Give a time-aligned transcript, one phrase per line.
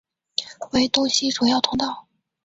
[0.71, 2.07] 为东西主要通道。